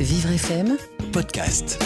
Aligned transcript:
Vivre 0.00 0.30
FM 0.30 0.78
podcast. 1.12 1.82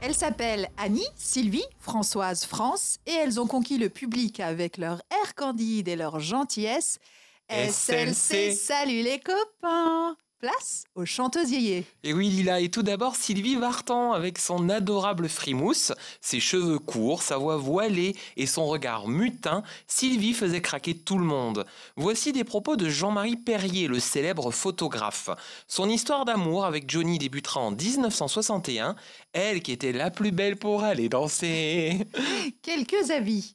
Elles 0.00 0.14
s'appellent 0.14 0.66
Annie, 0.78 1.06
Sylvie, 1.14 1.66
Françoise, 1.78 2.46
France 2.46 2.98
et 3.06 3.12
elles 3.12 3.38
ont 3.38 3.46
conquis 3.46 3.76
le 3.76 3.90
public 3.90 4.40
avec 4.40 4.78
leur 4.78 5.02
air 5.10 5.34
candide 5.34 5.88
et 5.88 5.96
leur 5.96 6.20
gentillesse. 6.20 7.00
SLC, 7.50 8.52
salut 8.52 9.02
les 9.02 9.20
copains 9.20 10.16
Place 10.42 10.82
aux 10.96 11.04
chanteuses 11.04 11.52
yéyé. 11.52 11.86
Et 12.02 12.12
oui, 12.12 12.28
Lila, 12.28 12.58
et 12.58 12.68
tout 12.68 12.82
d'abord 12.82 13.14
Sylvie 13.14 13.54
Vartan 13.54 14.12
avec 14.12 14.40
son 14.40 14.68
adorable 14.70 15.28
frimousse, 15.28 15.92
ses 16.20 16.40
cheveux 16.40 16.80
courts, 16.80 17.22
sa 17.22 17.36
voix 17.36 17.56
voilée 17.56 18.16
et 18.36 18.46
son 18.46 18.66
regard 18.66 19.06
mutin, 19.06 19.62
Sylvie 19.86 20.32
faisait 20.34 20.60
craquer 20.60 20.96
tout 20.96 21.16
le 21.16 21.24
monde. 21.24 21.64
Voici 21.94 22.32
des 22.32 22.42
propos 22.42 22.74
de 22.74 22.88
Jean-Marie 22.88 23.36
Perrier, 23.36 23.86
le 23.86 24.00
célèbre 24.00 24.50
photographe. 24.50 25.30
Son 25.68 25.88
histoire 25.88 26.24
d'amour 26.24 26.64
avec 26.64 26.90
Johnny 26.90 27.20
débutera 27.20 27.60
en 27.60 27.70
1961, 27.70 28.96
elle 29.32 29.62
qui 29.62 29.70
était 29.70 29.92
la 29.92 30.10
plus 30.10 30.32
belle 30.32 30.56
pour 30.56 30.82
aller 30.82 31.08
danser. 31.08 32.04
Quelques 32.62 33.12
avis. 33.12 33.54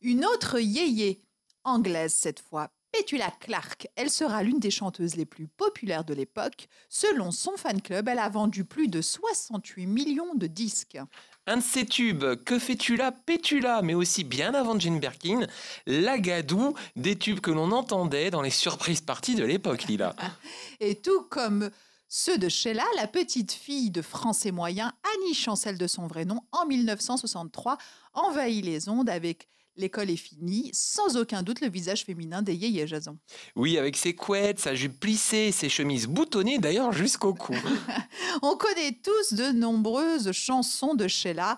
Une 0.00 0.24
autre 0.24 0.60
yéyé, 0.60 1.22
anglaise 1.64 2.14
cette 2.14 2.38
fois, 2.38 2.70
Petula 2.92 3.30
Clark, 3.40 3.88
elle 3.94 4.10
sera 4.10 4.42
l'une 4.42 4.58
des 4.58 4.70
chanteuses 4.70 5.14
les 5.14 5.24
plus 5.24 5.46
populaires 5.46 6.04
de 6.04 6.12
l'époque. 6.12 6.68
Selon 6.88 7.30
son 7.30 7.56
fan 7.56 7.80
club, 7.80 8.08
elle 8.08 8.18
a 8.18 8.28
vendu 8.28 8.64
plus 8.64 8.88
de 8.88 9.00
68 9.00 9.86
millions 9.86 10.34
de 10.34 10.46
disques. 10.46 10.98
Un 11.46 11.58
de 11.58 11.62
ses 11.62 11.86
tubes, 11.86 12.42
Que 12.44 12.58
fais-tu 12.58 12.96
là, 12.96 13.12
Pétula, 13.12 13.82
mais 13.82 13.94
aussi 13.94 14.24
bien 14.24 14.54
avant 14.54 14.78
Jane 14.78 14.98
Birkin, 14.98 15.46
Lagadou, 15.86 16.74
des 16.96 17.16
tubes 17.16 17.40
que 17.40 17.50
l'on 17.50 17.70
entendait 17.70 18.30
dans 18.30 18.42
les 18.42 18.50
surprises 18.50 19.00
parties 19.00 19.36
de 19.36 19.44
l'époque, 19.44 19.84
Lila. 19.84 20.14
Et 20.80 21.00
tout 21.00 21.22
comme 21.30 21.70
ceux 22.08 22.38
de 22.38 22.48
Sheila, 22.48 22.84
la 22.96 23.06
petite 23.06 23.52
fille 23.52 23.92
de 23.92 24.02
français 24.02 24.50
moyen, 24.50 24.92
Annie 25.14 25.34
Chancel 25.34 25.78
de 25.78 25.86
son 25.86 26.08
vrai 26.08 26.24
nom, 26.24 26.40
en 26.50 26.66
1963, 26.66 27.78
envahit 28.14 28.64
les 28.64 28.88
ondes 28.88 29.08
avec 29.08 29.46
L'école 29.76 30.10
est 30.10 30.16
finie, 30.16 30.70
sans 30.74 31.16
aucun 31.16 31.42
doute 31.42 31.60
le 31.60 31.68
visage 31.68 32.04
féminin 32.04 32.42
des 32.42 32.54
Yéyé 32.54 32.86
Jason. 32.86 33.16
Oui, 33.56 33.78
avec 33.78 33.96
ses 33.96 34.14
couettes, 34.14 34.58
sa 34.58 34.74
jupe 34.74 34.98
plissée, 34.98 35.52
ses 35.52 35.68
chemises 35.68 36.06
boutonnées 36.06 36.58
d'ailleurs 36.58 36.92
jusqu'au 36.92 37.34
cou. 37.34 37.54
On 38.42 38.56
connaît 38.56 38.98
tous 39.02 39.34
de 39.34 39.52
nombreuses 39.52 40.32
chansons 40.32 40.94
de 40.94 41.08
Sheila. 41.08 41.56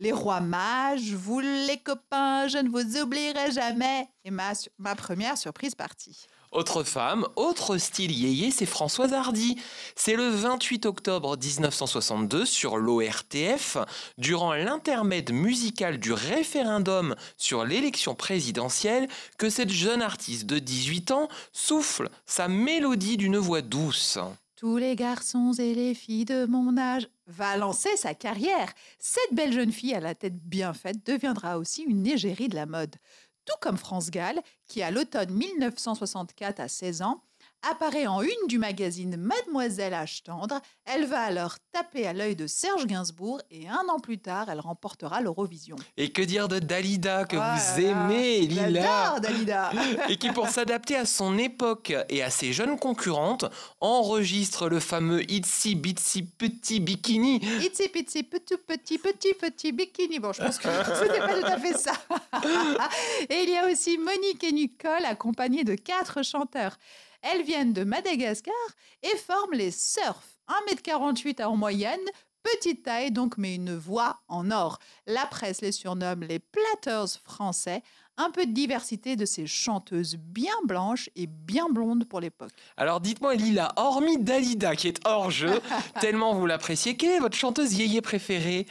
Les 0.00 0.12
rois 0.12 0.40
mages, 0.40 1.12
vous 1.12 1.40
les 1.40 1.78
copains, 1.78 2.46
je 2.46 2.58
ne 2.58 2.68
vous 2.68 3.00
oublierai 3.00 3.50
jamais. 3.50 4.08
Et 4.24 4.30
ma, 4.30 4.54
première 4.94 5.36
surprise 5.36 5.74
partie. 5.74 6.26
Autre 6.52 6.84
femme, 6.84 7.26
autre 7.34 7.78
style 7.78 8.12
yéyé, 8.12 8.52
c'est 8.52 8.64
Françoise 8.64 9.12
Hardy. 9.12 9.56
C'est 9.96 10.14
le 10.14 10.28
28 10.28 10.86
octobre 10.86 11.36
1962 11.36 12.46
sur 12.46 12.76
l'ORTF, 12.76 13.76
durant 14.18 14.54
l'intermède 14.54 15.32
musical 15.32 15.98
du 15.98 16.12
référendum 16.12 17.16
sur 17.36 17.64
l'élection 17.64 18.14
présidentielle, 18.14 19.08
que 19.36 19.50
cette 19.50 19.70
jeune 19.70 20.00
artiste 20.00 20.46
de 20.46 20.60
18 20.60 21.10
ans 21.10 21.28
souffle 21.52 22.08
sa 22.24 22.46
mélodie 22.46 23.16
d'une 23.16 23.36
voix 23.36 23.62
douce. 23.62 24.18
Tous 24.58 24.76
les 24.76 24.96
garçons 24.96 25.52
et 25.52 25.72
les 25.72 25.94
filles 25.94 26.24
de 26.24 26.44
mon 26.44 26.76
âge 26.78 27.08
va 27.28 27.56
lancer 27.56 27.96
sa 27.96 28.12
carrière. 28.12 28.72
Cette 28.98 29.32
belle 29.32 29.52
jeune 29.52 29.70
fille 29.70 29.94
à 29.94 30.00
la 30.00 30.16
tête 30.16 30.36
bien 30.36 30.74
faite 30.74 31.06
deviendra 31.06 31.58
aussi 31.58 31.84
une 31.84 32.04
égérie 32.04 32.48
de 32.48 32.56
la 32.56 32.66
mode 32.66 32.96
tout 33.44 33.54
comme 33.60 33.76
France 33.76 34.10
Gall, 34.10 34.40
qui 34.66 34.82
à 34.82 34.90
l'automne 34.90 35.30
1964 35.30 36.58
a 36.58 36.66
16 36.66 37.02
ans, 37.02 37.22
apparaît 37.62 38.06
en 38.06 38.22
une 38.22 38.46
du 38.46 38.58
magazine 38.58 39.16
Mademoiselle 39.16 39.92
H. 39.92 40.22
Tendre. 40.22 40.60
Elle 40.84 41.06
va 41.06 41.20
alors 41.20 41.56
taper 41.72 42.06
à 42.06 42.12
l'œil 42.12 42.36
de 42.36 42.46
Serge 42.46 42.86
Gainsbourg 42.86 43.40
et 43.50 43.68
un 43.68 43.86
an 43.88 43.98
plus 43.98 44.18
tard, 44.18 44.48
elle 44.48 44.60
remportera 44.60 45.20
l'Eurovision. 45.20 45.76
Et 45.96 46.10
que 46.10 46.22
dire 46.22 46.48
de 46.48 46.58
Dalida 46.58 47.24
que 47.24 47.36
Ah 47.36 47.56
vous 47.56 47.82
là 47.82 47.92
là, 47.92 48.04
aimez, 48.04 48.40
Lila 48.40 48.82
J'adore 48.82 49.20
Dalida 49.20 49.70
et 50.08 50.16
qui, 50.16 50.30
pour 50.30 50.48
s'adapter 50.48 50.96
à 50.96 51.04
son 51.04 51.36
époque 51.38 51.92
et 52.08 52.22
à 52.22 52.30
ses 52.30 52.52
jeunes 52.52 52.78
concurrentes, 52.78 53.44
enregistre 53.80 54.68
le 54.68 54.80
fameux 54.80 55.30
Itsy 55.30 55.74
Bitsy 55.74 56.22
Petit 56.22 56.80
Bikini. 56.80 57.36
Itsy 57.60 57.88
pitsy 57.88 58.22
petit 58.22 58.56
petit 58.56 58.98
petit 58.98 59.34
petit 59.34 59.72
bikini. 59.72 60.18
Bon, 60.18 60.32
je 60.32 60.42
pense 60.42 60.58
que 60.58 60.68
c'était 61.00 61.18
pas 61.18 61.40
tout 61.40 61.46
à 61.46 61.58
fait 61.58 61.76
ça. 61.76 61.92
et 63.28 63.42
il 63.42 63.50
y 63.50 63.56
a 63.56 63.66
aussi 63.66 63.98
Monique 63.98 64.44
et 64.44 64.52
Nicole 64.52 65.04
accompagnées 65.04 65.64
de 65.64 65.74
quatre 65.74 66.24
chanteurs. 66.24 66.76
Elles 67.22 67.42
viennent 67.42 67.72
de 67.72 67.84
Madagascar 67.84 68.54
et 69.02 69.16
forment 69.16 69.54
les 69.54 69.70
Surf. 69.70 70.38
1m48 70.48 71.44
en 71.44 71.56
moyenne, 71.56 72.00
petite 72.42 72.84
taille 72.84 73.12
donc, 73.12 73.36
mais 73.36 73.54
une 73.54 73.76
voix 73.76 74.22
en 74.28 74.50
or. 74.50 74.78
La 75.06 75.26
presse 75.26 75.60
les 75.60 75.72
surnomme 75.72 76.22
les 76.22 76.38
Platters 76.38 77.20
français 77.24 77.82
un 78.18 78.30
peu 78.30 78.44
de 78.44 78.52
diversité 78.52 79.16
de 79.16 79.24
ces 79.24 79.46
chanteuses 79.46 80.16
bien 80.16 80.54
blanches 80.64 81.08
et 81.16 81.26
bien 81.26 81.68
blondes 81.70 82.04
pour 82.04 82.20
l'époque. 82.20 82.50
Alors 82.76 83.00
dites-moi 83.00 83.34
Lila, 83.34 83.72
hormis 83.76 84.18
Dalida 84.18 84.76
qui 84.76 84.88
est 84.88 85.00
hors 85.06 85.30
jeu, 85.30 85.60
tellement 86.00 86.34
vous 86.34 86.44
l'appréciez, 86.44 86.96
quelle 86.96 87.12
est 87.12 87.20
votre 87.20 87.36
chanteuse 87.36 87.74
yéyé 87.74 88.00
préférée? 88.02 88.66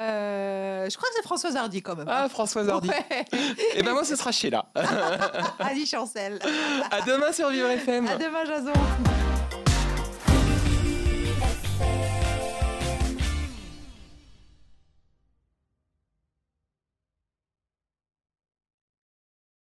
Euh, 0.00 0.88
je 0.90 0.96
crois 0.96 1.08
que 1.08 1.14
c'est 1.16 1.22
Françoise 1.22 1.56
Hardy 1.56 1.80
quand 1.80 1.96
même. 1.96 2.08
Ah 2.08 2.28
Françoise 2.28 2.68
Hardy. 2.68 2.88
Ouais. 2.88 3.06
et 3.32 3.76
eh 3.76 3.82
ben 3.82 3.92
moi 3.92 4.04
ce 4.04 4.14
sera 4.14 4.30
Sheila. 4.30 4.66
Annie 5.58 5.86
Chancel. 5.86 6.38
à 6.90 7.00
demain 7.02 7.32
sur 7.32 7.48
Vivre 7.50 7.68
FM. 7.68 8.06
À 8.06 8.16
demain 8.16 8.44
Jason. 8.44 8.72